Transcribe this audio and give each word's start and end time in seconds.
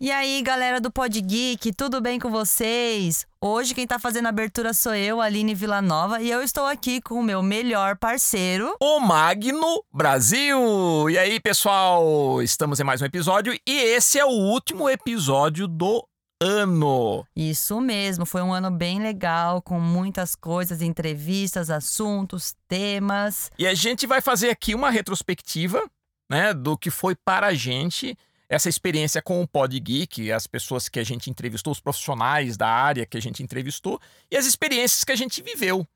E 0.00 0.12
aí, 0.12 0.40
galera 0.42 0.80
do 0.80 0.92
Pod 0.92 1.20
Geek, 1.20 1.72
tudo 1.72 2.00
bem 2.00 2.20
com 2.20 2.30
vocês? 2.30 3.26
Hoje 3.40 3.74
quem 3.74 3.84
tá 3.84 3.98
fazendo 3.98 4.26
a 4.26 4.28
abertura 4.28 4.72
sou 4.72 4.94
eu, 4.94 5.20
Aline 5.20 5.56
Villanova, 5.56 6.22
e 6.22 6.30
eu 6.30 6.40
estou 6.40 6.66
aqui 6.66 7.00
com 7.00 7.16
o 7.16 7.22
meu 7.22 7.42
melhor 7.42 7.96
parceiro, 7.96 8.76
o 8.80 9.00
Magno 9.00 9.82
Brasil. 9.92 11.10
E 11.10 11.18
aí, 11.18 11.40
pessoal, 11.40 12.40
estamos 12.40 12.78
em 12.78 12.84
mais 12.84 13.02
um 13.02 13.06
episódio 13.06 13.52
e 13.66 13.72
esse 13.76 14.20
é 14.20 14.24
o 14.24 14.28
último 14.28 14.88
episódio 14.88 15.66
do 15.66 16.06
ano. 16.40 17.26
Isso 17.34 17.80
mesmo, 17.80 18.24
foi 18.24 18.42
um 18.42 18.52
ano 18.52 18.70
bem 18.70 19.00
legal, 19.02 19.60
com 19.60 19.80
muitas 19.80 20.36
coisas, 20.36 20.80
entrevistas, 20.80 21.70
assuntos, 21.70 22.54
temas. 22.68 23.50
E 23.58 23.66
a 23.66 23.74
gente 23.74 24.06
vai 24.06 24.20
fazer 24.20 24.50
aqui 24.50 24.76
uma 24.76 24.90
retrospectiva, 24.90 25.82
né, 26.30 26.54
do 26.54 26.78
que 26.78 26.88
foi 26.88 27.16
para 27.16 27.48
a 27.48 27.54
gente 27.54 28.16
essa 28.48 28.68
experiência 28.68 29.20
com 29.20 29.42
o 29.42 29.46
Pod 29.46 29.78
Geek, 29.78 30.32
as 30.32 30.46
pessoas 30.46 30.88
que 30.88 30.98
a 30.98 31.04
gente 31.04 31.28
entrevistou, 31.28 31.70
os 31.70 31.80
profissionais 31.80 32.56
da 32.56 32.68
área 32.68 33.04
que 33.04 33.18
a 33.18 33.20
gente 33.20 33.42
entrevistou 33.42 34.00
e 34.30 34.36
as 34.36 34.46
experiências 34.46 35.04
que 35.04 35.12
a 35.12 35.16
gente 35.16 35.42
viveu, 35.42 35.86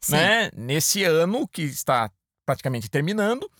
Sim. 0.00 0.12
né, 0.12 0.50
nesse 0.54 1.04
ano 1.04 1.48
que 1.48 1.62
está 1.62 2.10
praticamente 2.44 2.90
terminando. 2.90 3.50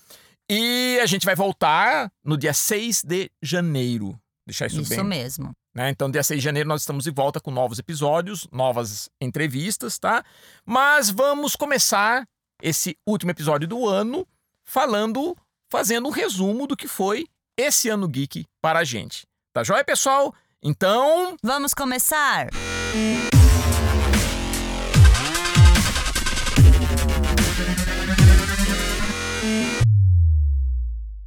E 0.51 0.98
a 1.02 1.06
gente 1.06 1.25
vai 1.25 1.34
voltar 1.34 2.12
no 2.23 2.37
dia 2.37 2.52
6 2.52 3.05
de 3.05 3.30
janeiro. 3.41 4.19
Deixar 4.47 4.66
isso, 4.66 4.80
Isso 4.80 4.97
bem. 4.97 5.05
mesmo. 5.05 5.56
Né? 5.75 5.89
Então, 5.89 6.11
dia 6.11 6.23
6 6.23 6.41
de 6.41 6.45
janeiro, 6.45 6.69
nós 6.69 6.83
estamos 6.83 7.05
de 7.05 7.11
volta 7.11 7.41
com 7.41 7.50
novos 7.50 7.78
episódios, 7.78 8.47
novas 8.53 9.09
entrevistas, 9.20 9.98
tá? 9.98 10.23
Mas 10.66 11.09
vamos 11.09 11.56
começar 11.56 12.28
esse 12.61 12.98
último 13.06 13.30
episódio 13.30 13.66
do 13.66 13.89
ano 13.89 14.27
falando, 14.64 15.34
fazendo 15.70 16.09
um 16.09 16.11
resumo 16.11 16.66
do 16.66 16.77
que 16.77 16.87
foi 16.87 17.27
esse 17.56 17.88
ano 17.88 18.09
geek 18.09 18.47
para 18.61 18.80
a 18.80 18.84
gente. 18.84 19.27
Tá 19.52 19.62
joia, 19.62 19.84
pessoal? 19.84 20.34
Então, 20.62 21.37
Vamos 21.42 21.75
começar? 21.75 22.48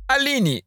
Aline, 0.07 0.63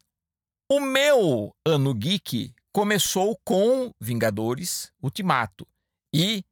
o 0.71 0.79
meu 0.79 1.53
ano 1.65 1.93
geek 1.93 2.53
começou 2.71 3.37
com 3.43 3.91
Vingadores 3.99 4.91
Ultimato 5.01 5.67
e 6.13 6.43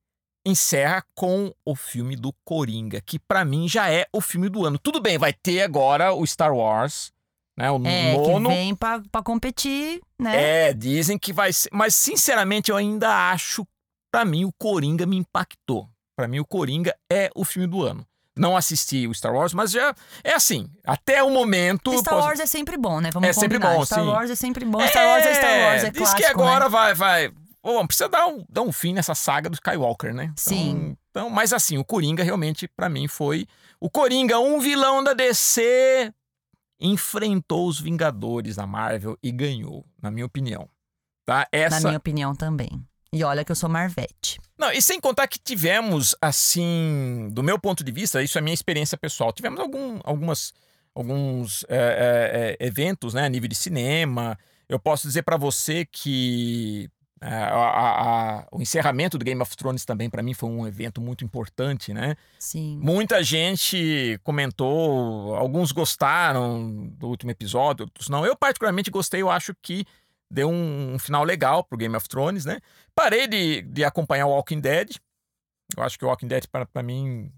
encerra 0.45 1.03
com 1.13 1.53
o 1.65 1.75
filme 1.75 2.15
do 2.15 2.33
Coringa, 2.43 3.01
que 3.01 3.19
pra 3.19 3.43
mim 3.45 3.67
já 3.67 3.91
é 3.91 4.07
o 4.11 4.21
filme 4.21 4.49
do 4.49 4.65
ano. 4.65 4.79
Tudo 4.79 5.01
bem, 5.01 5.17
vai 5.17 5.33
ter 5.33 5.61
agora 5.61 6.13
o 6.13 6.25
Star 6.25 6.53
Wars, 6.55 7.11
né, 7.57 7.71
o 7.71 7.81
É, 7.85 8.13
nono. 8.15 8.49
que 8.49 8.55
vem 8.55 8.75
pra, 8.75 9.01
pra 9.11 9.23
competir, 9.23 9.99
né? 10.19 10.67
É, 10.69 10.73
dizem 10.73 11.17
que 11.17 11.33
vai 11.33 11.51
ser, 11.51 11.69
mas 11.73 11.95
sinceramente 11.95 12.69
eu 12.71 12.77
ainda 12.77 13.31
acho, 13.31 13.65
pra 14.11 14.23
mim 14.23 14.45
o 14.45 14.53
Coringa 14.59 15.05
me 15.05 15.17
impactou. 15.17 15.89
Pra 16.15 16.27
mim 16.27 16.39
o 16.39 16.45
Coringa 16.45 16.95
é 17.11 17.29
o 17.35 17.43
filme 17.43 17.67
do 17.67 17.83
ano. 17.83 18.05
Não 18.35 18.55
assisti 18.55 19.07
o 19.07 19.13
Star 19.15 19.33
Wars, 19.33 19.51
mas 19.53 19.71
já 19.71 19.95
é 20.23 20.33
assim, 20.33 20.69
até 20.85 21.23
o 21.23 21.29
momento 21.31 21.91
Star 21.97 22.13
posso- 22.13 22.27
Wars 22.27 22.39
é 22.39 22.45
sempre 22.45 22.77
bom, 22.77 22.99
né? 23.01 23.09
Vamos 23.11 23.27
É 23.29 23.33
sempre 23.33 23.57
combinar. 23.57 23.75
bom, 23.75 23.85
Star 23.85 23.99
sim. 23.99 24.07
Wars 24.07 24.29
é 24.29 24.35
sempre 24.35 24.63
bom. 24.65 24.79
Star 24.87 25.07
Wars 25.07 25.25
é 25.25 25.33
Star 25.33 25.59
Wars, 25.61 25.83
é 25.83 25.89
diz 25.89 25.97
clássico, 25.97 26.21
que 26.21 26.25
agora 26.27 26.65
né? 26.65 26.69
vai, 26.69 26.93
vai. 26.93 27.31
Bom, 27.63 27.85
precisa 27.87 28.07
dar 28.07 28.27
um, 28.27 28.45
dar 28.47 28.61
um 28.61 28.71
fim 28.71 28.93
nessa 28.93 29.15
saga 29.15 29.49
do 29.49 29.55
Skywalker, 29.55 30.13
né? 30.13 30.25
Então- 30.25 30.35
Sim. 30.37 30.95
Então, 31.09 31.29
mas 31.31 31.51
assim, 31.51 31.79
o 31.79 31.83
Coringa 31.83 32.23
realmente, 32.23 32.67
pra 32.67 32.87
mim, 32.87 33.07
foi. 33.07 33.47
O 33.81 33.89
Coringa, 33.89 34.39
um 34.39 34.59
vilão 34.59 35.03
da 35.03 35.13
DC, 35.13 36.13
enfrentou 36.79 37.67
os 37.67 37.79
Vingadores 37.79 38.55
da 38.55 38.67
Marvel 38.67 39.17
e 39.21 39.31
ganhou, 39.31 39.85
na 40.01 40.11
minha 40.11 40.25
opinião. 40.25 40.69
Tá? 41.25 41.47
Essa. 41.51 41.81
Na 41.81 41.89
minha 41.89 41.97
opinião 41.97 42.35
também. 42.35 42.85
E 43.11 43.23
olha 43.23 43.43
que 43.43 43.51
eu 43.51 43.55
sou 43.55 43.69
Marvete. 43.69 44.39
Não, 44.57 44.71
e 44.71 44.81
sem 44.81 44.99
contar 44.99 45.27
que 45.27 45.39
tivemos, 45.39 46.15
assim, 46.21 47.29
do 47.31 47.41
meu 47.41 47.57
ponto 47.57 47.83
de 47.83 47.91
vista, 47.91 48.21
isso 48.21 48.37
é 48.37 48.41
minha 48.41 48.53
experiência 48.53 48.97
pessoal, 48.97 49.31
tivemos 49.31 49.59
algum, 49.59 49.99
algumas, 50.03 50.53
alguns 50.93 51.65
é, 51.69 52.57
é, 52.59 52.65
eventos, 52.65 53.13
né, 53.13 53.25
a 53.25 53.29
nível 53.29 53.47
de 53.47 53.55
cinema. 53.55 54.37
Eu 54.67 54.79
posso 54.79 55.07
dizer 55.07 55.23
pra 55.23 55.37
você 55.37 55.85
que 55.85 56.89
a- 57.21 57.29
a- 57.29 58.39
a- 58.39 58.47
o 58.51 58.61
encerramento 58.61 59.17
do 59.17 59.25
Game 59.25 59.41
of 59.41 59.55
Thrones 59.57 59.85
também, 59.85 60.09
pra 60.09 60.21
mim, 60.21 60.33
foi 60.33 60.49
um 60.49 60.67
evento 60.67 61.01
muito 61.01 61.23
importante, 61.25 61.93
né? 61.93 62.15
Sim. 62.39 62.79
Muita 62.81 63.23
gente 63.23 64.19
comentou, 64.23 65.35
alguns 65.35 65.71
gostaram 65.71 66.87
do 66.97 67.07
último 67.07 67.31
episódio, 67.31 67.85
outros 67.85 68.09
não. 68.09 68.25
Eu, 68.25 68.35
particularmente, 68.35 68.91
gostei, 68.91 69.21
eu 69.21 69.29
acho 69.29 69.55
que 69.61 69.85
deu 70.29 70.49
um, 70.49 70.93
um 70.95 70.99
final 70.99 71.23
legal 71.23 71.63
pro 71.63 71.77
Game 71.77 71.95
of 71.95 72.07
Thrones, 72.07 72.45
né? 72.45 72.59
Parei 72.93 73.27
de, 73.27 73.61
de 73.63 73.83
acompanhar 73.83 74.27
o 74.27 74.31
Walking 74.31 74.59
Dead. 74.59 74.95
Eu 75.75 75.83
acho 75.83 75.97
que 75.97 76.05
o 76.05 76.07
Walking 76.07 76.27
Dead, 76.27 76.45
pra 76.47 76.83
mim, 76.83 77.31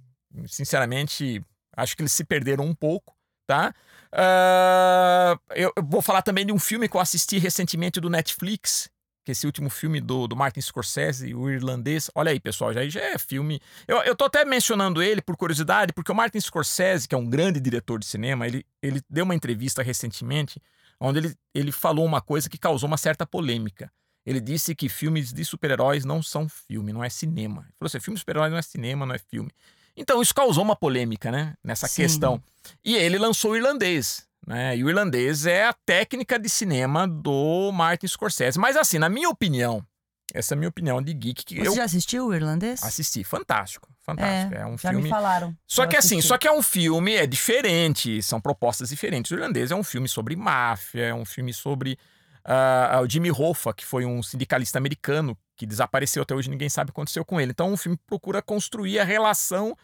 sinceramente, 0.48 1.42
acho 1.76 1.96
que 1.96 2.02
eles 2.02 2.12
se 2.12 2.24
perderam 2.24 2.66
um 2.66 2.76
pouco, 2.76 3.16
tá? 3.48 3.74
Ah, 4.12 5.38
eu, 5.56 5.72
eu 5.76 5.84
vou 5.84 6.02
falar 6.02 6.22
também 6.22 6.46
de 6.46 6.52
um 6.52 6.60
filme 6.60 6.88
que 6.90 6.96
eu 6.98 7.02
assisti 7.02 7.38
recentemente 7.40 8.00
do 8.00 8.10
Netflix, 8.10 8.90
que 9.30 9.34
esse 9.34 9.46
último 9.46 9.70
filme 9.70 10.02
do, 10.02 10.28
do 10.28 10.36
Martin 10.36 10.60
Scorsese, 10.60 11.36
o 11.36 11.50
irlandês. 11.52 12.10
Olha 12.16 12.32
aí, 12.32 12.40
pessoal, 12.40 12.74
já, 12.74 12.88
já 12.90 13.00
é 13.00 13.18
filme. 13.20 13.62
Eu, 13.88 13.98
eu 14.00 14.16
tô 14.16 14.26
até 14.26 14.44
mencionando 14.44 15.04
ele 15.04 15.22
por 15.22 15.38
curiosidade, 15.38 15.94
porque 15.94 16.12
o 16.12 16.16
Martin 16.16 16.40
Scorsese, 16.40 17.08
que 17.08 17.14
é 17.14 17.18
um 17.18 17.30
grande 17.30 17.60
diretor 17.60 18.00
de 18.00 18.08
cinema, 18.08 18.48
ele, 18.48 18.66
ele 18.82 19.02
deu 19.08 19.24
uma 19.24 19.36
entrevista 19.36 19.84
recentemente 19.84 20.60
onde 21.00 21.20
ele, 21.20 21.36
ele 21.54 21.72
falou 21.72 22.06
uma 22.06 22.22
coisa 22.22 22.50
que 22.50 22.58
causou 22.58 22.88
uma 22.88 22.98
certa 22.98 23.26
polêmica. 23.26 23.92
Ele 24.26 24.42
disse 24.42 24.74
que 24.74 24.90
filmes 24.90 25.32
de 25.32 25.46
super-heróis 25.46 26.04
não 26.04 26.24
são 26.24 26.50
filme, 26.50 26.92
não 26.92 27.04
é 27.04 27.10
cinema. 27.10 27.62
Ele 27.62 27.76
falou 27.78 27.88
assim: 27.88 28.00
filme 28.00 28.16
de 28.16 28.22
super-heróis 28.22 28.52
não 28.52 28.58
é 28.58 28.64
cinema, 28.64 29.06
não 29.06 29.14
é 29.14 29.20
filme. 29.20 29.52
Então, 29.96 30.22
isso 30.22 30.34
causou 30.34 30.64
uma 30.64 30.76
polêmica, 30.76 31.32
né? 31.32 31.54
Nessa 31.64 31.88
Sim. 31.88 32.02
questão. 32.02 32.44
E 32.84 32.96
ele 32.96 33.18
lançou 33.20 33.52
o 33.52 33.56
irlandês. 33.56 34.28
Né? 34.46 34.78
E 34.78 34.84
o 34.84 34.90
irlandês 34.90 35.46
é 35.46 35.66
a 35.66 35.74
técnica 35.74 36.40
de 36.40 36.50
cinema 36.50 37.08
do 37.08 37.72
Martin 37.72 38.08
Scorsese. 38.08 38.58
Mas, 38.58 38.76
assim, 38.76 38.98
na 38.98 39.10
minha 39.10 39.30
opinião, 39.30 39.86
essa 40.34 40.54
é 40.54 40.56
a 40.56 40.58
minha 40.58 40.70
opinião 40.70 41.02
de 41.02 41.14
geek, 41.14 41.44
que 41.44 41.56
Você 41.56 41.68
eu 41.68 41.76
já 41.76 41.84
assistiu 41.84 42.28
o 42.28 42.34
irlandês? 42.34 42.84
assisti. 42.84 43.24
Fantástico, 43.24 43.90
fantástico. 44.00 44.56
É, 44.56 44.66
um 44.66 44.78
já 44.78 44.90
filme. 44.90 45.04
me 45.04 45.10
falaram. 45.10 45.56
Só 45.68 45.88
que 45.88 45.96
assim, 45.96 46.22
só 46.22 46.38
que 46.38 46.48
é 46.48 46.52
um 46.52 46.62
filme, 46.62 47.16
é 47.16 47.26
diferente, 47.26 48.22
são 48.22 48.40
propostas 48.40 48.90
diferentes. 48.90 49.32
O 49.32 49.36
irlandês 49.36 49.72
é 49.72 49.76
um 49.76 49.84
filme 49.84 50.08
sobre 50.08 50.36
máfia, 50.36 51.06
é 51.06 51.14
um 51.14 51.26
filme 51.26 51.54
sobre 51.54 51.98
ah, 52.44 53.00
o 53.04 53.10
Jimmy 53.10 53.32
Hoffa, 53.32 53.74
que 53.74 53.86
foi 53.86 54.06
um 54.06 54.22
sindicalista 54.24 54.78
americano 54.78 55.38
que 55.56 55.66
desapareceu 55.66 56.24
até 56.24 56.34
hoje, 56.34 56.50
ninguém 56.50 56.70
sabe 56.70 56.90
o 56.90 56.94
que 56.94 57.00
aconteceu 57.00 57.26
com 57.26 57.40
ele. 57.40 57.52
Então 57.52 57.74
o 57.74 57.78
filme 57.78 57.98
procura 58.08 58.42
construir 58.42 59.00
a 59.00 59.04
relação 59.04 59.76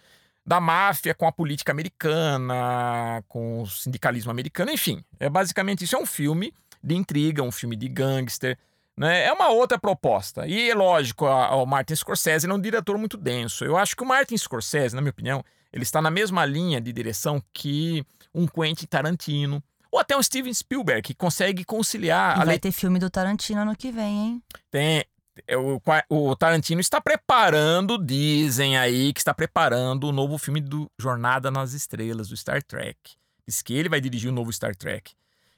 da 0.45 0.59
máfia 0.59 1.13
com 1.15 1.27
a 1.27 1.31
política 1.31 1.71
americana, 1.71 3.23
com 3.27 3.61
o 3.61 3.67
sindicalismo 3.67 4.31
americano, 4.31 4.71
enfim. 4.71 5.03
É 5.19 5.29
basicamente 5.29 5.83
isso. 5.83 5.95
É 5.95 5.99
um 5.99 6.05
filme 6.05 6.53
de 6.83 6.95
intriga, 6.95 7.41
um 7.43 7.51
filme 7.51 7.75
de 7.75 7.87
gangster. 7.87 8.57
Né? 8.97 9.25
É 9.25 9.33
uma 9.33 9.49
outra 9.49 9.77
proposta. 9.77 10.47
E, 10.47 10.73
lógico, 10.73 11.25
a- 11.25 11.55
o 11.55 11.65
Martin 11.65 11.95
Scorsese 11.95 12.47
é 12.49 12.53
um 12.53 12.59
diretor 12.59 12.97
muito 12.97 13.17
denso. 13.17 13.65
Eu 13.65 13.75
acho 13.75 13.95
que 13.95 14.03
o 14.03 14.05
Martin 14.05 14.37
Scorsese, 14.37 14.95
na 14.95 15.01
minha 15.01 15.09
opinião, 15.11 15.43
ele 15.73 15.83
está 15.83 16.01
na 16.01 16.09
mesma 16.11 16.45
linha 16.45 16.79
de 16.79 16.93
direção 16.93 17.41
que 17.53 18.05
um 18.33 18.45
Quentin 18.47 18.85
Tarantino, 18.85 19.61
ou 19.91 19.99
até 19.99 20.15
um 20.15 20.23
Steven 20.23 20.53
Spielberg, 20.53 21.01
que 21.01 21.13
consegue 21.13 21.65
conciliar 21.65 22.31
E 22.31 22.33
a 22.35 22.37
vai 22.37 22.47
lei. 22.47 22.59
ter 22.59 22.71
filme 22.71 22.99
do 22.99 23.09
Tarantino 23.09 23.61
ano 23.61 23.75
que 23.75 23.91
vem, 23.91 24.17
hein? 24.17 24.43
Tem, 24.71 24.99
é, 24.99 25.05
o, 25.57 25.79
qua- 25.79 26.03
o 26.09 26.35
Tarantino 26.35 26.79
está 26.81 26.99
preparando, 27.01 27.97
dizem 27.97 28.77
aí, 28.77 29.11
que 29.13 29.19
está 29.19 29.33
preparando 29.33 30.05
o 30.07 30.11
novo 30.11 30.37
filme 30.37 30.61
do 30.61 30.89
Jornada 30.99 31.51
nas 31.51 31.73
Estrelas, 31.73 32.29
do 32.29 32.37
Star 32.37 32.63
Trek. 32.63 32.97
Diz 33.47 33.61
que 33.61 33.73
ele 33.73 33.89
vai 33.89 33.99
dirigir 34.01 34.29
o 34.29 34.33
novo 34.33 34.51
Star 34.51 34.75
Trek. 34.75 35.11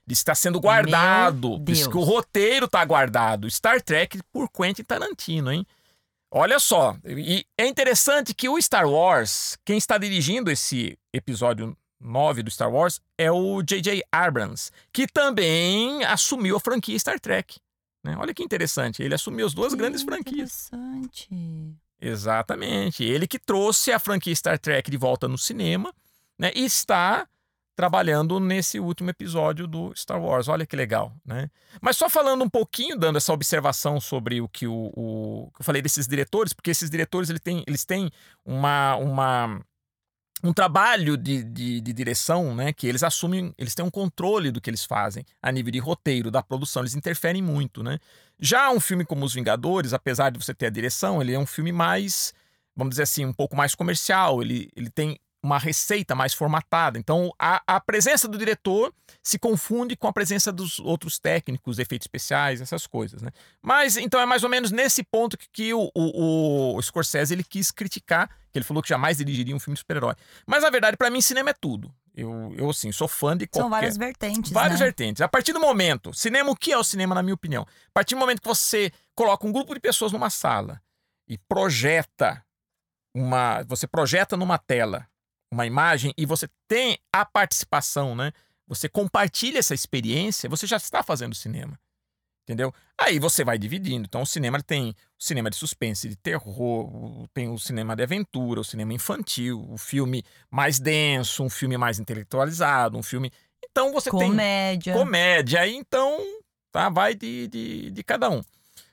Diz 0.06 0.20
que 0.20 0.22
está 0.22 0.36
sendo 0.36 0.60
guardado. 0.60 1.60
Diz 1.60 1.88
que 1.92 1.98
o 1.98 2.02
roteiro 2.04 2.66
está 2.66 2.84
guardado. 2.86 3.50
Star 3.50 3.82
Trek 3.82 4.20
por 4.32 4.50
Quentin 4.50 4.84
Tarantino, 4.84 5.52
hein? 5.52 5.66
Olha 6.32 6.60
só, 6.60 6.96
e 7.06 7.46
é 7.58 7.66
interessante 7.66 8.34
que 8.34 8.50
o 8.50 8.62
Star 8.62 8.86
Wars, 8.90 9.58
quem 9.64 9.78
está 9.78 9.98
dirigindo 9.98 10.52
esse 10.52 10.98
episódio 11.14 11.76
9 12.02 12.44
do 12.44 12.52
Star 12.52 12.70
Wars 12.70 13.00
é 13.18 13.32
o 13.32 13.64
J.J. 13.64 14.04
Abrams, 14.12 14.70
que 14.92 15.08
também 15.08 16.04
assumiu 16.04 16.58
a 16.58 16.60
franquia 16.60 17.00
Star 17.00 17.18
Trek. 17.20 17.60
Né? 18.04 18.16
Olha 18.18 18.34
que 18.34 18.44
interessante, 18.44 19.02
ele 19.04 19.16
assumiu 19.16 19.46
as 19.46 19.54
duas 19.54 19.74
Que 19.74 19.80
grandes 19.80 20.04
franquias. 20.04 20.70
Interessante. 20.72 21.78
Exatamente. 22.00 23.04
Ele 23.04 23.28
que 23.28 23.40
trouxe 23.40 23.92
a 23.92 24.00
franquia 24.00 24.36
Star 24.36 24.60
Trek 24.60 24.90
de 24.90 24.98
volta 24.98 25.28
no 25.28 25.38
cinema, 25.38 25.94
né? 26.38 26.52
E 26.56 26.64
está 26.64 27.28
trabalhando 27.76 28.40
nesse 28.40 28.80
último 28.80 29.12
episódio 29.12 29.68
do 29.68 29.94
Star 29.96 30.20
Wars. 30.20 30.48
Olha 30.48 30.66
que 30.66 30.76
legal, 30.76 31.16
né? 31.24 31.50
Mas 31.80 31.96
só 31.96 32.10
falando 32.10 32.44
um 32.44 32.50
pouquinho, 32.50 32.98
dando 32.98 33.18
essa 33.18 33.32
observação 33.32 34.02
sobre 34.02 34.42
o 34.42 34.50
que 34.50 34.66
o, 34.66 34.92
o 34.96 35.52
eu 35.60 35.64
falei 35.64 35.82
desses 35.82 36.08
diretores, 36.08 36.54
porque 36.54 36.72
esses 36.72 36.90
diretores 36.90 37.30
eles 37.30 37.42
têm, 37.42 37.64
eles 37.68 37.86
têm 37.86 38.10
uma, 38.44 38.96
uma 38.96 39.62
um 40.44 40.54
trabalho 40.54 41.18
de, 41.18 41.44
de, 41.44 41.82
de, 41.82 41.94
direção, 41.94 42.56
né? 42.56 42.72
Que 42.72 42.88
eles 42.88 43.04
assumem, 43.04 43.54
eles 43.58 43.74
têm 43.74 43.84
um 43.84 43.90
controle 43.90 44.52
do 44.52 44.62
que 44.62 44.70
eles 44.70 44.86
fazem 44.86 45.26
a 45.42 45.52
nível 45.52 45.72
de 45.72 45.80
roteiro, 45.80 46.30
da 46.30 46.44
produção, 46.44 46.84
eles 46.84 46.96
interferem 46.96 47.42
muito, 47.42 47.84
né? 47.84 47.98
Já 48.40 48.70
um 48.70 48.80
filme 48.80 49.04
como 49.04 49.26
Os 49.26 49.34
Vingadores, 49.34 49.94
apesar 49.94 50.30
de 50.30 50.44
você 50.44 50.54
ter 50.54 50.68
a 50.68 50.70
direção, 50.70 51.22
ele 51.22 51.34
é 51.34 51.40
um 51.40 51.46
filme 51.46 51.72
mais, 51.72 52.34
vamos 52.76 52.92
dizer 52.92 53.04
assim, 53.04 53.26
um 53.26 53.34
pouco 53.34 53.56
mais 53.56 53.74
comercial. 53.74 54.42
Ele, 54.42 54.70
ele 54.76 54.90
tem 54.90 55.20
uma 55.48 55.58
receita 55.58 56.14
mais 56.14 56.34
formatada. 56.34 57.00
Então, 57.00 57.32
a, 57.40 57.62
a, 57.66 57.80
presença 57.80 58.28
do 58.28 58.38
diretor 58.38 58.94
se 59.24 59.40
confunde 59.40 59.96
com 59.96 60.08
a 60.08 60.14
presença 60.14 60.52
dos 60.52 60.78
outros 60.80 61.18
técnicos, 61.18 61.80
efeitos 61.80 62.06
especiais, 62.06 62.62
essas 62.62 62.86
coisas, 62.86 63.22
né? 63.22 63.32
Mas, 63.62 63.98
então, 63.98 64.20
é 64.20 64.26
mais 64.26 64.44
ou 64.44 64.50
menos 64.50 64.72
nesse 64.72 65.04
ponto 65.04 65.38
que, 65.38 65.48
que 65.52 65.74
o, 65.74 65.90
o, 65.96 66.76
o, 66.76 66.82
Scorsese 66.82 67.34
ele 67.34 67.44
quis 67.44 67.72
criticar, 67.72 68.30
que 68.52 68.58
ele 68.60 68.66
falou 68.66 68.84
que 68.84 68.90
jamais 68.90 69.18
dirigiria 69.18 69.56
um 69.56 69.60
filme 69.60 69.76
de 69.76 69.80
super-herói. 69.80 70.16
Mas, 70.46 70.64
na 70.64 70.70
verdade, 70.70 70.98
para 70.98 71.10
mim, 71.10 71.22
cinema 71.22 71.50
é 71.50 71.54
tudo. 71.54 71.94
Eu, 72.14 72.54
eu, 72.58 72.70
assim, 72.70 72.92
sou 72.92 73.08
fã 73.08 73.38
de 73.38 73.48
qualquer... 73.48 73.62
São 73.62 73.70
várias 73.70 73.96
vertentes, 73.96 74.52
Várias 74.52 74.80
né? 74.80 74.86
vertentes. 74.86 75.22
A 75.22 75.28
partir 75.28 75.54
do 75.54 75.60
momento... 75.60 76.14
Cinema, 76.14 76.52
o 76.52 76.56
que 76.56 76.74
é 76.74 76.78
o 76.78 76.84
cinema, 76.84 77.16
na 77.16 77.24
minha 77.24 77.36
opinião? 77.36 77.62
A 77.62 77.92
partir 77.94 78.16
do 78.16 78.20
momento 78.20 78.42
que 78.42 78.48
você 78.48 78.92
coloca 79.16 79.46
um 79.46 79.52
grupo 79.52 79.74
de 79.74 79.80
pessoas 79.80 80.12
numa 80.12 80.30
sala 80.30 80.82
e 81.28 81.38
projeta 81.38 82.44
uma... 83.16 83.64
Você 83.64 83.88
projeta 83.88 84.36
numa 84.36 84.58
tela 84.58 85.08
uma 85.52 85.66
imagem 85.66 86.14
e 86.18 86.26
você 86.26 86.48
tem 86.68 86.98
a 87.12 87.26
participação, 87.26 88.16
né? 88.16 88.32
Você 88.68 88.90
compartilha 88.90 89.60
essa 89.60 89.74
experiência, 89.74 90.50
você 90.50 90.68
já 90.68 90.78
está 90.78 91.02
fazendo 91.02 91.34
cinema. 91.34 91.80
Entendeu? 92.44 92.74
Aí 92.98 93.20
você 93.20 93.44
vai 93.44 93.58
dividindo. 93.58 94.06
Então 94.06 94.22
o 94.22 94.26
cinema 94.26 94.62
tem 94.64 94.92
o 94.92 95.24
cinema 95.24 95.50
de 95.50 95.58
suspense, 95.58 96.08
de 96.08 96.16
terror, 96.16 97.28
tem 97.34 97.50
o 97.50 97.58
cinema 97.58 97.94
de 97.94 98.04
aventura, 98.04 98.62
o 98.62 98.64
cinema 98.64 98.94
infantil, 98.94 99.66
o 99.70 99.78
filme 99.78 100.24
mais 100.50 100.80
denso, 100.80 101.44
um 101.44 101.50
filme 101.50 101.78
mais 101.78 102.00
intelectualizado, 102.00 102.98
um 102.98 103.04
filme. 103.04 103.32
Então 103.70 103.92
você 103.92 104.10
comédia. 104.10 104.94
tem. 104.94 105.02
Comédia. 105.02 105.62
Aí 105.62 105.76
então, 105.76 106.20
tá? 106.72 106.88
Vai 106.88 107.16
de, 107.16 107.50
de, 107.50 107.92
de 107.92 108.04
cada 108.04 108.30
um. 108.30 108.42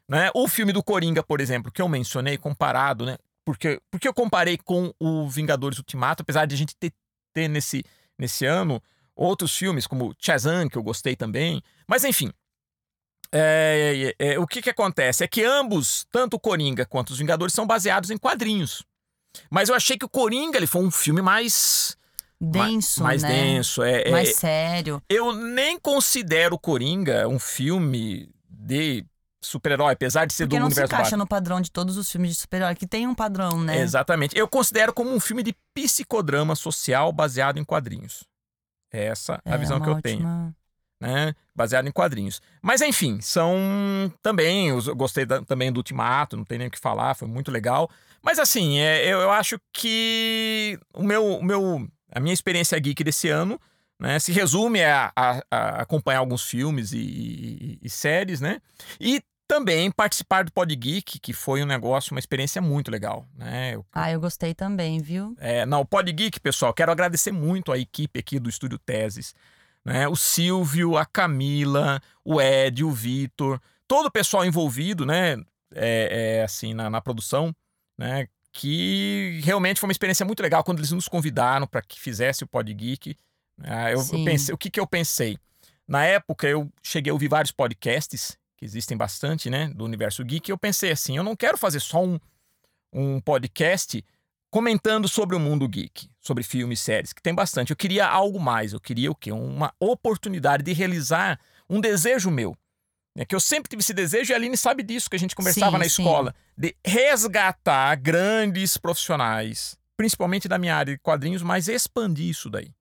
Né? 0.08 0.30
O 0.34 0.48
filme 0.48 0.72
do 0.72 0.82
Coringa, 0.82 1.22
por 1.22 1.40
exemplo, 1.40 1.70
que 1.70 1.80
eu 1.80 1.88
mencionei, 1.88 2.36
comparado, 2.36 3.06
né? 3.06 3.16
Porque, 3.44 3.80
porque 3.90 4.08
eu 4.08 4.14
comparei 4.14 4.56
com 4.56 4.92
o 4.98 5.28
Vingadores 5.28 5.78
Ultimato, 5.78 6.22
apesar 6.22 6.46
de 6.46 6.54
a 6.54 6.58
gente 6.58 6.74
ter, 6.76 6.92
ter 7.32 7.48
nesse, 7.48 7.84
nesse 8.18 8.46
ano 8.46 8.82
outros 9.14 9.56
filmes, 9.56 9.86
como 9.86 10.14
Shazam, 10.18 10.68
que 10.68 10.76
eu 10.76 10.82
gostei 10.82 11.14
também. 11.14 11.62
Mas 11.86 12.04
enfim, 12.04 12.32
é, 13.30 14.14
é, 14.18 14.32
é, 14.34 14.38
o 14.38 14.46
que, 14.46 14.62
que 14.62 14.70
acontece? 14.70 15.24
É 15.24 15.28
que 15.28 15.44
ambos, 15.44 16.06
tanto 16.10 16.34
o 16.34 16.40
Coringa 16.40 16.86
quanto 16.86 17.10
os 17.10 17.18
Vingadores, 17.18 17.54
são 17.54 17.66
baseados 17.66 18.10
em 18.10 18.16
quadrinhos. 18.16 18.84
Mas 19.50 19.68
eu 19.68 19.74
achei 19.74 19.98
que 19.98 20.04
o 20.04 20.08
Coringa 20.08 20.56
ele 20.56 20.66
foi 20.66 20.82
um 20.82 20.90
filme 20.90 21.20
mais. 21.20 21.96
Denso, 22.40 23.02
mais, 23.02 23.22
mais 23.22 23.22
né? 23.22 23.28
denso, 23.28 23.82
é, 23.82 24.08
é, 24.08 24.10
mais 24.10 24.36
sério. 24.36 25.02
Eu 25.08 25.32
nem 25.32 25.78
considero 25.78 26.58
Coringa 26.58 27.26
um 27.26 27.38
filme 27.38 28.28
de 28.48 29.04
super-herói, 29.44 29.92
apesar 29.94 30.26
de 30.26 30.32
ser 30.32 30.44
Porque 30.44 30.56
do 30.56 30.60
não 30.60 30.66
universo 30.66 30.88
se 30.88 30.94
encaixa 30.94 31.10
Batman. 31.10 31.18
no 31.24 31.26
padrão 31.28 31.60
de 31.60 31.70
todos 31.70 31.96
os 31.96 32.10
filmes 32.10 32.30
de 32.30 32.36
super-herói, 32.36 32.74
que 32.74 32.86
tem 32.86 33.06
um 33.06 33.14
padrão, 33.14 33.60
né? 33.60 33.78
Exatamente. 33.80 34.36
Eu 34.38 34.48
considero 34.48 34.92
como 34.92 35.14
um 35.14 35.20
filme 35.20 35.42
de 35.42 35.54
psicodrama 35.74 36.54
social 36.56 37.12
baseado 37.12 37.58
em 37.58 37.64
quadrinhos. 37.64 38.24
Essa 38.92 39.40
é 39.44 39.52
a 39.52 39.54
É 39.54 39.58
visão 39.58 39.80
que 39.80 39.88
eu 39.88 39.94
ótima- 39.94 40.02
tenho, 40.02 40.54
né? 41.00 41.34
Baseado 41.54 41.86
em 41.88 41.92
quadrinhos. 41.92 42.40
Mas 42.62 42.80
enfim, 42.80 43.20
são 43.20 44.12
também, 44.22 44.68
eu 44.68 44.96
gostei 44.96 45.26
da- 45.26 45.42
também 45.42 45.72
do 45.72 45.78
Ultimato, 45.78 46.36
não 46.36 46.44
tem 46.44 46.58
nem 46.58 46.68
o 46.68 46.70
que 46.70 46.78
falar, 46.78 47.14
foi 47.14 47.26
muito 47.28 47.50
legal. 47.50 47.90
Mas 48.22 48.38
assim, 48.38 48.78
é, 48.78 49.04
eu, 49.06 49.20
eu 49.20 49.30
acho 49.30 49.58
que 49.72 50.78
o 50.94 51.02
meu, 51.02 51.26
o 51.38 51.44
meu, 51.44 51.88
a 52.12 52.20
minha 52.20 52.32
experiência 52.32 52.78
geek 52.78 53.02
desse 53.04 53.28
ano 53.28 53.60
né, 54.00 54.18
se 54.18 54.32
resume 54.32 54.82
a, 54.82 55.12
a- 55.16 55.42
a 55.50 55.68
acompanhar 55.82 56.18
alguns 56.18 56.42
filmes 56.42 56.92
e, 56.92 56.98
e- 56.98 57.78
e 57.82 57.88
séries, 57.90 58.40
né? 58.40 58.60
E 59.00 59.22
também 59.46 59.90
participar 59.90 60.44
do 60.44 60.52
Pod 60.52 60.74
Geek, 60.74 61.18
que 61.18 61.32
foi 61.32 61.62
um 61.62 61.66
negócio, 61.66 62.12
uma 62.14 62.18
experiência 62.18 62.60
muito 62.62 62.90
legal, 62.90 63.26
né? 63.36 63.74
Eu- 63.74 63.86
Ah, 63.92 64.10
eu 64.10 64.20
gostei 64.20 64.54
também, 64.54 65.00
viu? 65.00 65.34
é, 65.38 65.64
não, 65.66 65.80
o 65.80 65.84
Pod 65.86 66.10
Geek, 66.10 66.40
pessoal, 66.40 66.72
quero 66.72 66.90
agradecer 66.92 67.32
muito 67.32 67.70
a 67.72 67.78
equipe 67.78 68.18
aqui 68.18 68.38
do 68.38 68.48
Estúdio 68.48 68.78
Teses, 68.78 69.34
né? 69.84 70.08
O 70.08 70.16
Silvio, 70.16 70.96
a 70.96 71.04
Camila, 71.04 72.00
o 72.24 72.40
Ed, 72.40 72.82
o 72.82 72.90
Vitor, 72.90 73.60
todo 73.86 74.06
o 74.06 74.10
pessoal 74.10 74.44
envolvido, 74.44 75.04
né? 75.04 75.34
É, 75.74 76.38
é, 76.38 76.42
assim, 76.44 76.72
na, 76.72 76.88
na 76.88 77.00
produção, 77.00 77.54
né? 77.98 78.28
Que 78.52 79.40
realmente 79.42 79.80
foi 79.80 79.88
uma 79.88 79.92
experiência 79.92 80.24
muito 80.24 80.40
legal 80.42 80.62
quando 80.62 80.78
eles 80.78 80.92
nos 80.92 81.08
convidaram 81.08 81.66
para 81.66 81.82
que 81.82 82.00
fizesse 82.00 82.44
o 82.44 82.46
Pod 82.46 82.72
Geek. 82.72 83.16
Ah, 83.62 83.90
eu, 83.90 83.98
eu 83.98 84.24
pensei, 84.24 84.54
o 84.54 84.58
que, 84.58 84.70
que 84.70 84.78
eu 84.80 84.86
pensei? 84.86 85.36
Na 85.86 86.04
época, 86.04 86.46
eu 86.46 86.70
cheguei 86.82 87.10
a 87.10 87.12
ouvir 87.12 87.28
vários 87.28 87.50
podcasts, 87.52 88.38
que 88.56 88.64
existem 88.64 88.96
bastante, 88.96 89.50
né? 89.50 89.68
Do 89.74 89.84
universo 89.84 90.24
geek, 90.24 90.50
e 90.50 90.52
eu 90.52 90.58
pensei 90.58 90.90
assim: 90.90 91.16
eu 91.16 91.22
não 91.22 91.36
quero 91.36 91.58
fazer 91.58 91.80
só 91.80 92.02
um, 92.02 92.18
um 92.92 93.20
podcast 93.20 94.04
comentando 94.50 95.08
sobre 95.08 95.34
o 95.34 95.40
mundo 95.40 95.68
geek, 95.68 96.08
sobre 96.20 96.44
filmes, 96.44 96.78
séries, 96.78 97.12
que 97.12 97.20
tem 97.20 97.34
bastante. 97.34 97.70
Eu 97.70 97.76
queria 97.76 98.06
algo 98.06 98.38
mais, 98.38 98.72
eu 98.72 98.80
queria 98.80 99.10
o 99.10 99.14
quê? 99.14 99.32
Uma 99.32 99.74
oportunidade 99.80 100.62
de 100.62 100.72
realizar 100.72 101.40
um 101.68 101.80
desejo 101.80 102.30
meu. 102.30 102.56
É 103.16 103.24
que 103.24 103.34
eu 103.34 103.40
sempre 103.40 103.68
tive 103.68 103.80
esse 103.80 103.94
desejo 103.94 104.32
e 104.32 104.32
a 104.32 104.36
Aline 104.36 104.56
sabe 104.56 104.82
disso, 104.82 105.08
que 105.08 105.16
a 105.16 105.18
gente 105.18 105.36
conversava 105.36 105.72
Sim, 105.72 105.78
na 105.78 105.84
sim. 105.88 106.02
escola, 106.02 106.34
de 106.56 106.74
resgatar 106.84 107.94
grandes 107.96 108.76
profissionais, 108.76 109.76
principalmente 109.96 110.48
da 110.48 110.58
minha 110.58 110.76
área 110.76 110.94
de 110.94 111.00
quadrinhos, 111.00 111.42
mas 111.42 111.68
expandir 111.68 112.28
isso 112.28 112.50
daí. 112.50 112.72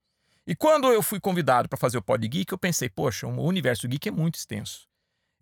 E 0.46 0.56
quando 0.56 0.92
eu 0.92 1.02
fui 1.02 1.20
convidado 1.20 1.70
para 1.70 1.78
fazer 1.78 1.98
o 1.98 2.02
Pod 2.02 2.28
Geek, 2.28 2.52
eu 2.52 2.58
pensei, 2.58 2.90
poxa, 2.90 3.26
o 3.26 3.44
universo 3.44 3.88
geek 3.88 4.10
é 4.10 4.12
muito 4.12 4.36
extenso. 4.36 4.88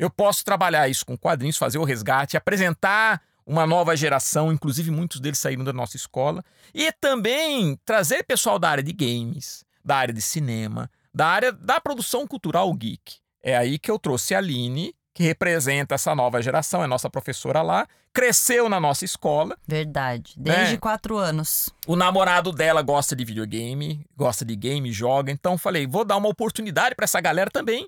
Eu 0.01 0.09
posso 0.09 0.43
trabalhar 0.43 0.89
isso 0.89 1.05
com 1.05 1.15
quadrinhos, 1.15 1.57
fazer 1.57 1.77
o 1.77 1.83
resgate, 1.83 2.35
apresentar 2.35 3.21
uma 3.45 3.67
nova 3.67 3.95
geração, 3.95 4.51
inclusive 4.51 4.89
muitos 4.89 5.19
deles 5.19 5.37
saíram 5.37 5.63
da 5.63 5.71
nossa 5.71 5.95
escola, 5.95 6.43
e 6.73 6.91
também 6.93 7.79
trazer 7.85 8.23
pessoal 8.23 8.57
da 8.57 8.67
área 8.67 8.83
de 8.83 8.93
games, 8.93 9.63
da 9.85 9.97
área 9.97 10.11
de 10.11 10.19
cinema, 10.21 10.89
da 11.13 11.27
área 11.27 11.51
da 11.51 11.79
produção 11.79 12.25
cultural 12.25 12.73
geek. 12.73 13.17
É 13.43 13.55
aí 13.55 13.77
que 13.77 13.91
eu 13.91 13.99
trouxe 13.99 14.33
a 14.33 14.39
Aline, 14.39 14.95
que 15.13 15.21
representa 15.21 15.93
essa 15.93 16.15
nova 16.15 16.41
geração, 16.41 16.83
é 16.83 16.87
nossa 16.87 17.07
professora 17.07 17.61
lá, 17.61 17.87
cresceu 18.11 18.67
na 18.67 18.79
nossa 18.79 19.05
escola, 19.05 19.55
Verdade. 19.67 20.33
Desde 20.35 20.73
É. 20.73 20.77
quatro 20.77 21.15
anos. 21.15 21.69
o 21.85 21.95
namorado 21.95 22.51
dela 22.51 22.81
gosta 22.81 23.15
de 23.15 23.23
videogame, 23.23 24.03
gosta 24.17 24.43
de 24.43 24.55
game, 24.55 24.91
joga. 24.91 25.31
Então 25.31 25.59
falei, 25.59 25.85
vou 25.85 26.03
dar 26.03 26.17
uma 26.17 26.27
oportunidade 26.29 26.95
para 26.95 27.03
essa 27.03 27.21
galera 27.21 27.51
também 27.51 27.87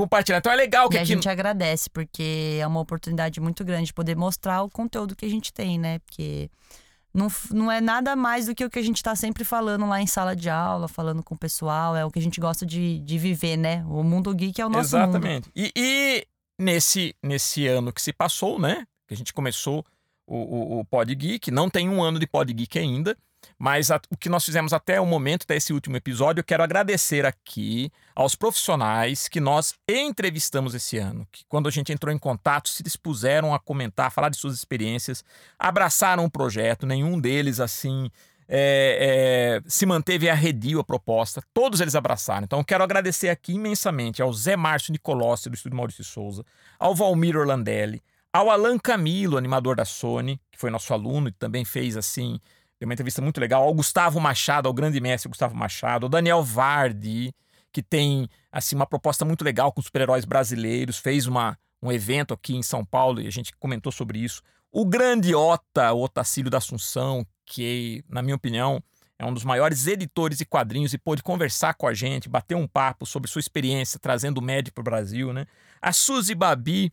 compartilhar. 0.00 0.38
Então 0.38 0.52
é 0.52 0.56
legal 0.56 0.88
que 0.88 0.96
E 0.96 0.98
a 0.98 1.02
aqui 1.02 1.12
gente 1.12 1.28
agradece, 1.28 1.90
porque 1.90 2.58
é 2.60 2.66
uma 2.66 2.80
oportunidade 2.80 3.40
muito 3.40 3.64
grande 3.64 3.86
de 3.86 3.94
poder 3.94 4.16
mostrar 4.16 4.62
o 4.62 4.70
conteúdo 4.70 5.14
que 5.14 5.26
a 5.26 5.28
gente 5.28 5.52
tem, 5.52 5.78
né? 5.78 5.98
Porque 6.00 6.50
não, 7.12 7.28
não 7.50 7.70
é 7.70 7.80
nada 7.80 8.16
mais 8.16 8.46
do 8.46 8.54
que 8.54 8.64
o 8.64 8.70
que 8.70 8.78
a 8.78 8.82
gente 8.82 9.02
tá 9.02 9.14
sempre 9.14 9.44
falando 9.44 9.86
lá 9.86 10.00
em 10.00 10.06
sala 10.06 10.34
de 10.34 10.48
aula, 10.48 10.88
falando 10.88 11.22
com 11.22 11.34
o 11.34 11.38
pessoal, 11.38 11.94
é 11.94 12.04
o 12.04 12.10
que 12.10 12.18
a 12.18 12.22
gente 12.22 12.40
gosta 12.40 12.64
de, 12.64 13.00
de 13.00 13.18
viver, 13.18 13.56
né? 13.56 13.84
O 13.88 14.02
mundo 14.02 14.34
geek 14.34 14.60
é 14.60 14.66
o 14.66 14.68
nosso 14.68 14.96
mundo. 14.96 15.10
Exatamente. 15.10 15.50
E, 15.54 15.72
e 15.76 16.26
nesse, 16.58 17.14
nesse 17.22 17.66
ano 17.66 17.92
que 17.92 18.00
se 18.00 18.12
passou, 18.12 18.58
né? 18.58 18.86
Que 19.06 19.14
a 19.14 19.16
gente 19.16 19.34
começou 19.34 19.84
o, 20.26 20.36
o, 20.36 20.80
o 20.80 20.84
Pod 20.84 21.12
Geek, 21.12 21.50
não 21.50 21.68
tem 21.68 21.88
um 21.88 22.02
ano 22.02 22.18
de 22.18 22.26
Pod 22.26 22.52
Geek 22.52 22.78
ainda, 22.78 23.16
mas 23.60 23.90
a- 23.90 24.00
o 24.08 24.16
que 24.16 24.30
nós 24.30 24.42
fizemos 24.42 24.72
até 24.72 24.98
o 24.98 25.04
momento, 25.04 25.42
até 25.42 25.54
esse 25.54 25.70
último 25.70 25.94
episódio, 25.94 26.40
eu 26.40 26.44
quero 26.44 26.62
agradecer 26.62 27.26
aqui 27.26 27.92
aos 28.16 28.34
profissionais 28.34 29.28
que 29.28 29.38
nós 29.38 29.74
entrevistamos 29.86 30.74
esse 30.74 30.96
ano, 30.96 31.28
que 31.30 31.44
quando 31.46 31.68
a 31.68 31.70
gente 31.70 31.92
entrou 31.92 32.10
em 32.10 32.16
contato 32.16 32.70
se 32.70 32.82
dispuseram 32.82 33.52
a 33.52 33.58
comentar, 33.58 34.10
falar 34.10 34.30
de 34.30 34.38
suas 34.38 34.54
experiências, 34.54 35.22
abraçaram 35.58 36.24
o 36.24 36.30
projeto, 36.30 36.86
nenhum 36.86 37.20
deles 37.20 37.60
assim 37.60 38.10
é, 38.52 39.60
é, 39.60 39.70
se 39.70 39.84
manteve 39.84 40.28
arredio 40.28 40.80
a 40.80 40.84
proposta, 40.84 41.42
todos 41.52 41.80
eles 41.80 41.94
abraçaram. 41.94 42.44
Então, 42.44 42.64
quero 42.64 42.82
agradecer 42.82 43.28
aqui 43.28 43.52
imensamente 43.52 44.22
ao 44.22 44.32
Zé 44.32 44.56
Márcio 44.56 44.90
Nicolossi, 44.90 45.50
do 45.50 45.54
Estúdio 45.54 45.76
Maurício 45.76 46.02
Souza, 46.02 46.44
ao 46.78 46.94
Valmir 46.94 47.36
Orlandelli, 47.36 48.02
ao 48.32 48.50
Alan 48.50 48.78
Camilo, 48.78 49.36
animador 49.36 49.76
da 49.76 49.84
Sony, 49.84 50.40
que 50.50 50.58
foi 50.58 50.70
nosso 50.70 50.92
aluno 50.92 51.28
e 51.28 51.32
também 51.32 51.64
fez 51.64 51.96
assim, 51.96 52.40
deu 52.80 52.88
uma 52.88 52.94
entrevista 52.94 53.20
muito 53.20 53.38
legal, 53.38 53.62
ao 53.62 53.74
Gustavo 53.74 54.18
Machado, 54.18 54.66
ao 54.66 54.72
grande 54.72 54.98
mestre 55.00 55.28
Gustavo 55.28 55.54
Machado, 55.54 56.06
ao 56.06 56.10
Daniel 56.10 56.42
Vardi, 56.42 57.32
que 57.70 57.82
tem 57.82 58.26
assim 58.50 58.74
uma 58.74 58.86
proposta 58.86 59.22
muito 59.24 59.44
legal 59.44 59.70
com 59.70 59.82
super-heróis 59.82 60.24
brasileiros, 60.24 60.96
fez 60.96 61.26
uma, 61.26 61.58
um 61.82 61.92
evento 61.92 62.32
aqui 62.32 62.56
em 62.56 62.62
São 62.62 62.82
Paulo 62.84 63.20
e 63.20 63.26
a 63.26 63.30
gente 63.30 63.52
comentou 63.58 63.92
sobre 63.92 64.18
isso. 64.18 64.42
O 64.72 64.86
grande 64.86 65.34
Ota, 65.34 65.92
o 65.92 66.02
Otacílio 66.02 66.50
da 66.50 66.58
Assunção, 66.58 67.26
que, 67.44 68.02
na 68.08 68.22
minha 68.22 68.36
opinião, 68.36 68.82
é 69.18 69.26
um 69.26 69.34
dos 69.34 69.44
maiores 69.44 69.86
editores 69.86 70.38
de 70.38 70.46
quadrinhos 70.46 70.94
e 70.94 70.98
pôde 70.98 71.22
conversar 71.22 71.74
com 71.74 71.86
a 71.86 71.92
gente, 71.92 72.30
bater 72.30 72.54
um 72.54 72.66
papo 72.66 73.04
sobre 73.04 73.30
sua 73.30 73.40
experiência 73.40 74.00
trazendo 74.00 74.38
o 74.38 74.42
médio 74.42 74.72
para 74.72 74.80
o 74.80 74.84
Brasil, 74.84 75.34
né? 75.34 75.44
A 75.82 75.92
Suzy 75.92 76.34
Babi, 76.34 76.90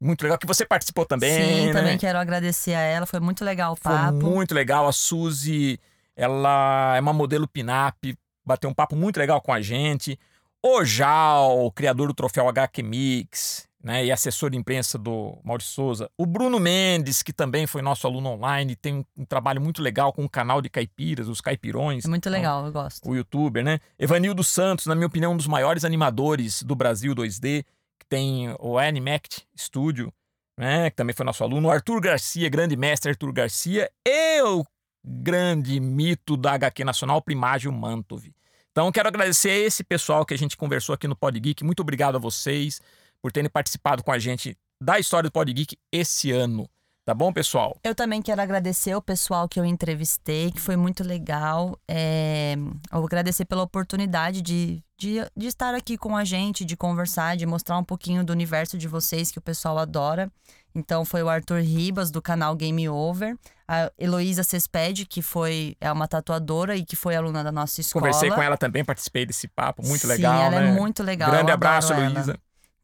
muito 0.00 0.22
legal, 0.22 0.38
que 0.38 0.46
você 0.46 0.64
participou 0.64 1.04
também, 1.04 1.32
Sim, 1.32 1.66
né? 1.66 1.72
também 1.72 1.98
quero 1.98 2.18
agradecer 2.18 2.74
a 2.74 2.80
ela, 2.80 3.06
foi 3.06 3.20
muito 3.20 3.44
legal 3.44 3.72
o 3.72 3.76
Foi 3.76 3.92
papo. 3.92 4.12
muito 4.14 4.54
legal. 4.54 4.86
A 4.86 4.92
Suzy 4.92 5.78
Ela 6.16 6.94
é 6.96 7.00
uma 7.00 7.12
modelo 7.12 7.46
pin-up, 7.46 8.16
bateu 8.44 8.68
um 8.68 8.74
papo 8.74 8.96
muito 8.96 9.18
legal 9.18 9.40
com 9.40 9.52
a 9.52 9.60
gente. 9.60 10.18
O 10.62 10.84
Jal, 10.84 11.70
criador 11.72 12.08
do 12.08 12.14
troféu 12.14 12.48
HQ 12.48 12.82
Mix, 12.82 13.68
né, 13.82 14.04
e 14.04 14.10
assessor 14.10 14.50
de 14.50 14.56
imprensa 14.58 14.98
do 14.98 15.38
Maurício 15.44 15.72
Souza. 15.72 16.10
O 16.18 16.26
Bruno 16.26 16.58
Mendes, 16.58 17.22
que 17.22 17.32
também 17.32 17.66
foi 17.66 17.80
nosso 17.80 18.06
aluno 18.06 18.30
online, 18.30 18.74
tem 18.74 18.94
um, 18.94 19.04
um 19.16 19.24
trabalho 19.24 19.60
muito 19.60 19.80
legal 19.80 20.12
com 20.12 20.24
o 20.24 20.28
canal 20.28 20.60
de 20.60 20.68
caipiras, 20.68 21.28
os 21.28 21.40
caipirões. 21.40 22.04
É 22.04 22.08
muito 22.08 22.28
legal, 22.28 22.66
eu 22.66 22.72
gosto. 22.72 23.08
O 23.08 23.14
youtuber, 23.14 23.62
né? 23.62 23.78
Evanildo 23.98 24.42
Santos, 24.42 24.86
na 24.86 24.96
minha 24.96 25.06
opinião, 25.06 25.32
um 25.32 25.36
dos 25.36 25.46
maiores 25.46 25.84
animadores 25.84 26.62
do 26.64 26.74
Brasil 26.74 27.14
2D, 27.14 27.64
que 27.98 28.06
tem 28.08 28.54
o 28.58 28.78
Animact 28.78 29.46
Studio, 29.58 30.12
né, 30.58 30.90
que 30.90 30.96
também 30.96 31.14
foi 31.14 31.24
nosso 31.24 31.44
aluno. 31.44 31.70
Arthur 31.70 32.00
Garcia, 32.00 32.48
grande 32.48 32.76
mestre 32.76 33.10
Arthur 33.10 33.32
Garcia, 33.32 33.90
e 34.06 34.42
o 34.42 34.64
grande 35.04 35.80
mito 35.80 36.36
da 36.36 36.52
HQ 36.52 36.84
Nacional, 36.84 37.22
Primágio 37.22 37.72
Mantov. 37.72 38.32
Então, 38.70 38.92
quero 38.92 39.08
agradecer 39.08 39.50
a 39.50 39.58
esse 39.58 39.82
pessoal 39.82 40.24
que 40.24 40.34
a 40.34 40.38
gente 40.38 40.56
conversou 40.56 40.94
aqui 40.94 41.08
no 41.08 41.16
Pod 41.16 41.38
Geek. 41.38 41.64
Muito 41.64 41.80
obrigado 41.80 42.16
a 42.16 42.18
vocês 42.20 42.80
por 43.20 43.32
terem 43.32 43.50
participado 43.50 44.04
com 44.04 44.12
a 44.12 44.18
gente 44.18 44.56
da 44.80 44.98
história 44.98 45.28
do 45.28 45.32
Pod 45.32 45.52
Geek 45.52 45.76
esse 45.92 46.30
ano. 46.30 46.68
Tá 47.04 47.14
bom, 47.14 47.32
pessoal? 47.32 47.76
Eu 47.82 47.94
também 47.94 48.20
quero 48.20 48.40
agradecer 48.42 48.94
o 48.94 49.00
pessoal 49.00 49.48
que 49.48 49.58
eu 49.58 49.64
entrevistei, 49.64 50.52
que 50.52 50.60
foi 50.60 50.76
muito 50.76 51.02
legal. 51.02 51.76
É... 51.88 52.54
Eu 52.92 53.02
agradecer 53.02 53.46
pela 53.46 53.62
oportunidade 53.62 54.42
de, 54.42 54.84
de, 54.98 55.18
de 55.36 55.46
estar 55.46 55.74
aqui 55.74 55.96
com 55.96 56.16
a 56.16 56.24
gente, 56.24 56.64
de 56.64 56.76
conversar, 56.76 57.36
de 57.36 57.46
mostrar 57.46 57.78
um 57.78 57.84
pouquinho 57.84 58.24
do 58.24 58.32
universo 58.32 58.76
de 58.76 58.88
vocês 58.88 59.30
que 59.30 59.38
o 59.38 59.42
pessoal 59.42 59.78
adora. 59.78 60.30
Então 60.74 61.04
foi 61.04 61.22
o 61.22 61.28
Arthur 61.28 61.60
Ribas, 61.60 62.10
do 62.10 62.20
canal 62.20 62.54
Game 62.56 62.88
Over. 62.88 63.36
A 63.66 63.92
Heloísa 63.98 64.42
Cesped, 64.42 65.06
que 65.06 65.22
foi 65.22 65.76
é 65.80 65.90
uma 65.92 66.08
tatuadora 66.08 66.76
e 66.76 66.84
que 66.84 66.96
foi 66.96 67.14
aluna 67.14 67.44
da 67.44 67.52
nossa 67.52 67.80
escola. 67.80 68.06
Conversei 68.06 68.30
com 68.30 68.42
ela 68.42 68.56
também, 68.56 68.84
participei 68.84 69.24
desse 69.24 69.46
papo. 69.46 69.86
Muito 69.86 70.02
Sim, 70.02 70.08
legal, 70.08 70.42
ela 70.42 70.60
né? 70.60 70.68
é 70.68 70.72
muito 70.72 71.02
legal. 71.02 71.30
Grande 71.30 71.52
abraço. 71.52 71.92
Heloísa. 71.92 72.38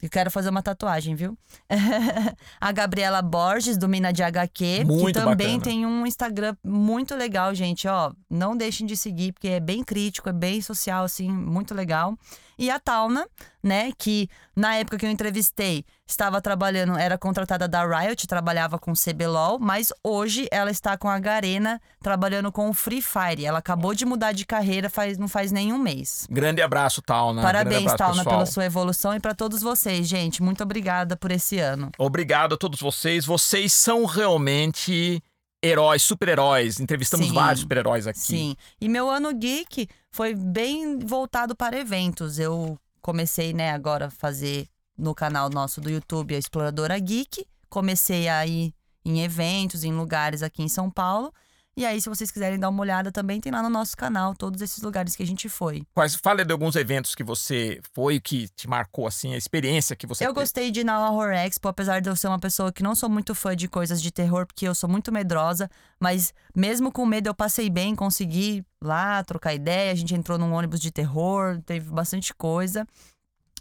Eu 0.05 0.11
quero 0.11 0.31
fazer 0.31 0.51
uma 0.51 0.63
tatuagem, 0.63 1.15
viu? 1.15 1.35
a 2.61 2.73
Gabriela 2.73 3.23
Borges, 3.23 3.79
do 3.79 3.89
Mina 3.89 4.13
de 4.13 4.23
HQ, 4.23 4.85
Muito 4.85 5.07
que 5.07 5.13
também 5.15 5.59
bacana. 5.59 5.63
tem 5.63 5.87
um 5.87 6.07
Instagram 6.07 6.55
muito 6.63 7.15
legal, 7.15 7.55
gente. 7.55 7.89
Ó, 7.89 8.13
não 8.29 8.55
deixem 8.55 8.87
de 8.87 8.99
seguir, 8.99 9.33
porque 9.33 9.49
é 9.49 9.61
bem 9.61 9.83
crítico, 9.83 10.29
é 10.29 10.33
bem 10.33 10.61
social, 10.61 11.05
assim, 11.05 11.33
muito 11.33 11.75
legal. 11.75 12.19
E 12.59 12.71
a 12.71 12.79
Tauna, 12.79 13.27
né, 13.63 13.91
que 13.99 14.29
na 14.55 14.77
época 14.77 14.99
que 14.99 15.07
eu 15.07 15.11
entrevistei, 15.11 15.85
estava 16.07 16.41
trabalhando, 16.41 16.97
era 16.97 17.17
contratada 17.17 17.67
da 17.67 17.85
Riot, 17.85 18.27
trabalhava 18.27 18.79
com 18.79 18.93
CBLOL, 18.93 19.59
mas 19.59 19.93
hoje 20.03 20.47
ela 20.51 20.71
está 20.71 20.97
com 20.97 21.09
a 21.09 21.19
Garena, 21.19 21.81
trabalhando 22.03 22.53
com 22.53 22.69
o 22.69 22.75
Free 22.75 23.03
Fire. 23.03 23.45
Ela 23.45 23.59
acabou 23.59 23.95
de 23.95 24.05
mudar 24.05 24.33
de 24.33 24.45
carreira 24.45 24.91
faz, 24.91 25.19
não 25.19 25.29
faz 25.29 25.51
nenhum 25.51 25.79
mês. 25.79 26.27
Grande 26.31 26.63
abraço, 26.63 27.03
Tauna. 27.03 27.43
Parabéns, 27.43 27.83
abraço, 27.83 27.97
Tauna, 27.97 28.17
pessoal. 28.19 28.37
pela 28.37 28.47
sua 28.47 28.65
evolução 28.65 29.15
e 29.15 29.21
para 29.21 29.35
todos 29.35 29.63
vocês, 29.63 30.07
gente. 30.07 30.43
Muito 30.43 30.63
obrigada 30.63 31.17
por 31.17 31.31
esse 31.31 31.59
ano. 31.59 31.91
Obrigado 31.99 32.55
a 32.55 32.59
todos 32.59 32.81
vocês. 32.81 33.25
Vocês 33.25 33.73
são 33.73 34.05
realmente 34.05 35.23
heróis, 35.65 36.03
super-heróis. 36.03 36.79
Entrevistamos 36.79 37.27
Sim. 37.27 37.33
vários 37.33 37.61
super-heróis 37.61 38.07
aqui. 38.07 38.19
Sim. 38.19 38.57
E 38.81 38.89
meu 38.89 39.11
ano 39.11 39.33
geek 39.33 39.89
foi 40.11 40.35
bem 40.35 40.99
voltado 40.99 41.57
para 41.57 41.79
eventos. 41.79 42.39
Eu 42.39 42.79
comecei, 43.01 43.53
né, 43.53 43.73
agora 43.73 44.07
a 44.07 44.11
fazer 44.11 44.69
no 44.97 45.15
canal 45.15 45.51
nosso 45.51 45.81
do 45.81 45.91
YouTube 45.91 46.35
a 46.35 46.39
Exploradora 46.39 46.99
Geek. 46.99 47.47
Comecei 47.69 48.29
a 48.29 48.47
ir 48.47 48.73
em 49.05 49.23
eventos, 49.23 49.85
em 49.85 49.93
lugares 49.93 50.43
aqui 50.43 50.63
em 50.63 50.69
São 50.69 50.91
Paulo. 50.91 51.33
E 51.77 51.85
aí, 51.85 52.01
se 52.01 52.09
vocês 52.09 52.31
quiserem 52.31 52.59
dar 52.59 52.69
uma 52.69 52.81
olhada, 52.81 53.11
também 53.11 53.41
tem 53.41 53.51
lá 53.51 53.61
no 53.61 53.69
nosso 53.69 53.97
canal 53.97 54.33
todos 54.35 54.63
esses 54.63 54.81
lugares 54.81 55.17
que 55.17 55.23
a 55.25 55.27
gente 55.27 55.49
foi. 55.49 55.83
Quais, 55.93 56.15
fala 56.15 56.45
de 56.45 56.53
alguns 56.53 56.77
eventos 56.77 57.17
que 57.17 57.25
você 57.25 57.81
foi, 57.93 58.21
que 58.21 58.49
te 58.49 58.69
marcou, 58.69 59.09
assim, 59.09 59.35
a 59.35 59.37
experiência 59.37 59.97
que 59.97 60.07
você 60.07 60.25
Eu 60.25 60.29
teve. 60.29 60.41
gostei 60.41 60.71
de 60.71 60.81
ir 60.81 60.85
na 60.85 61.11
Horror 61.11 61.33
Expo, 61.33 61.67
apesar 61.67 62.01
de 62.01 62.09
eu 62.09 62.15
ser 62.15 62.29
uma 62.29 62.39
pessoa 62.39 62.73
que 62.73 62.83
não 62.83 62.95
sou 62.95 63.09
muito 63.09 63.35
fã 63.35 63.57
de 63.57 63.67
coisas 63.67 64.01
de 64.01 64.13
terror, 64.13 64.47
porque 64.47 64.69
eu 64.69 64.75
sou 64.75 64.89
muito 64.89 65.11
medrosa, 65.11 65.69
mas 65.99 66.33
mesmo 66.55 66.93
com 66.93 67.05
medo 67.05 67.29
eu 67.29 67.35
passei 67.35 67.69
bem, 67.69 67.97
consegui 67.97 68.59
ir 68.59 68.67
lá 68.81 69.25
trocar 69.25 69.53
ideia, 69.53 69.91
a 69.91 69.95
gente 69.97 70.15
entrou 70.15 70.39
num 70.39 70.53
ônibus 70.53 70.79
de 70.81 70.93
terror, 70.93 71.61
teve 71.67 71.91
bastante 71.91 72.33
coisa. 72.35 72.87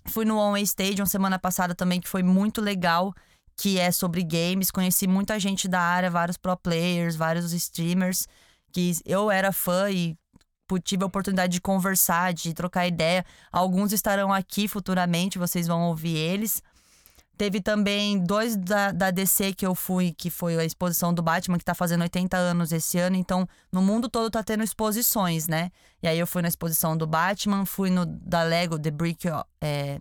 Fui 0.08 0.26
no 0.26 0.38
One 0.38 0.52
Way 0.54 0.64
Stadium 0.64 1.06
semana 1.08 1.40
passada 1.40 1.74
também, 1.74 2.00
que 2.00 2.08
foi 2.10 2.22
muito 2.22 2.62
legal, 2.62 3.14
que 3.56 3.80
é 3.80 3.92
sobre 3.92 4.24
games, 4.24 4.72
conheci 4.72 5.08
muita 5.08 5.40
gente 5.40 5.68
da 5.68 5.80
área, 5.80 6.10
vários 6.10 6.38
pro 6.38 6.56
players, 6.58 7.16
vários 7.16 7.54
streamers, 7.54 8.28
que 8.72 8.94
eu 9.06 9.30
era 9.30 9.52
fã 9.52 9.90
e 9.90 10.18
tive 10.84 11.04
a 11.04 11.08
oportunidade 11.08 11.54
de 11.54 11.62
conversar, 11.62 12.34
de 12.34 12.54
trocar 12.54 12.88
ideia. 12.88 13.26
Alguns 13.52 13.92
estarão 13.92 14.34
aqui 14.34 14.68
futuramente, 14.68 15.38
vocês 15.38 15.68
vão 15.68 15.84
ouvir 15.84 16.16
eles. 16.16 16.64
Teve 17.36 17.62
também 17.62 18.20
dois 18.20 18.56
da, 18.56 18.92
da 18.92 19.10
DC 19.10 19.54
que 19.54 19.66
eu 19.66 19.74
fui, 19.74 20.14
que 20.14 20.30
foi 20.30 20.58
a 20.58 20.64
exposição 20.64 21.14
do 21.14 21.22
Batman, 21.22 21.58
que 21.58 21.66
tá 21.66 21.74
fazendo 21.74 22.02
80 22.04 22.38
anos 22.38 22.72
esse 22.72 23.00
ano. 23.00 23.16
Então, 23.16 23.48
no 23.72 23.82
mundo 23.82 24.08
todo 24.08 24.30
tá 24.30 24.44
tendo 24.44 24.64
exposições, 24.64 25.48
né? 25.48 25.72
E 26.02 26.08
aí 26.08 26.20
eu 26.20 26.28
fui 26.28 26.44
na 26.44 26.48
exposição 26.48 26.96
do 26.96 27.08
Batman, 27.08 27.66
fui 27.66 27.90
no 27.90 28.06
da 28.06 28.44
Lego, 28.44 28.78
The 28.78 28.92
Brick, 28.92 29.28
é, 29.60 30.00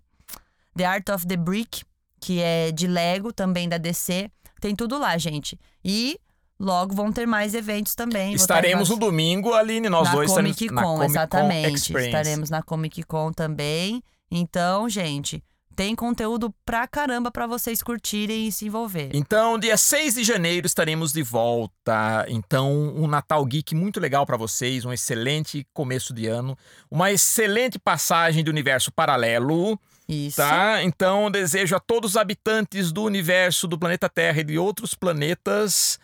The 0.77 0.85
Art 0.85 1.09
of 1.09 1.27
the 1.27 1.37
Brick, 1.37 1.85
que 2.23 2.41
é 2.41 2.71
de 2.71 2.87
Lego, 2.87 3.33
também 3.33 3.69
da 3.69 3.77
DC. 3.77 4.31
Tem 4.61 4.77
tudo 4.77 4.97
lá, 4.97 5.19
gente. 5.19 5.59
E 5.85 6.17
logo 6.59 6.95
vão 6.95 7.11
ter 7.11 7.27
mais 7.27 7.53
eventos 7.53 7.97
também. 7.97 8.33
Estaremos 8.33 8.89
no 8.91 8.97
domingo 8.97 9.53
ali, 9.53 9.81
nós 9.81 10.07
na 10.07 10.15
dois 10.15 10.31
Comic 10.31 10.65
estaremos 10.65 10.73
na 10.73 10.83
Con, 10.83 10.95
Comic 10.95 11.11
exatamente. 11.11 11.75
Experience. 11.75 12.09
Estaremos 12.09 12.51
na 12.51 12.63
Comic 12.63 13.03
Con 13.03 13.33
também. 13.33 14.01
Então, 14.31 14.89
gente, 14.89 15.43
tem 15.75 15.97
conteúdo 15.97 16.55
pra 16.65 16.87
caramba 16.87 17.29
pra 17.31 17.47
vocês 17.47 17.83
curtirem 17.83 18.47
e 18.47 18.53
se 18.53 18.67
envolver. 18.67 19.11
Então, 19.13 19.59
dia 19.59 19.77
6 19.77 20.15
de 20.15 20.23
janeiro 20.23 20.65
estaremos 20.65 21.13
de 21.13 21.25
volta. 21.25 22.25
Então, 22.29 22.71
um 22.95 23.09
Natal 23.09 23.45
Geek 23.45 23.75
muito 23.75 23.99
legal 23.99 24.25
pra 24.25 24.37
vocês, 24.37 24.85
um 24.85 24.93
excelente 24.93 25.67
começo 25.75 26.15
de 26.15 26.29
ano, 26.29 26.57
uma 26.89 27.11
excelente 27.11 27.81
passagem 27.81 28.45
do 28.45 28.51
universo 28.51 28.93
paralelo, 28.93 29.77
Isso. 30.13 30.37
tá? 30.37 30.83
Então, 30.83 31.31
desejo 31.31 31.75
a 31.75 31.81
todos 31.81 32.13
os 32.13 32.17
habitantes 32.17 32.93
do 32.93 33.03
universo 33.03 33.67
do 33.67 33.79
planeta 33.79 34.09
Terra 34.09 34.41
e 34.41 34.45
de 34.45 34.59
outros 34.59 34.95
planetas 34.95 35.99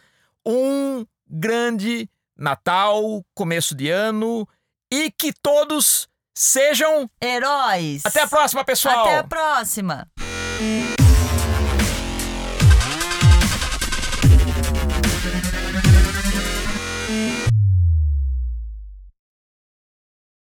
um 0.46 1.04
grande 1.28 2.08
Natal, 2.36 3.24
começo 3.34 3.74
de 3.74 3.90
ano 3.90 4.48
e 4.92 5.10
que 5.10 5.32
todos 5.32 6.08
sejam 6.34 7.10
Heróis! 7.22 8.06
Até 8.06 8.22
a 8.22 8.28
próxima, 8.28 8.64
pessoal! 8.64 9.06
Até 9.06 9.18
a 9.18 9.24
próxima! 9.24 10.08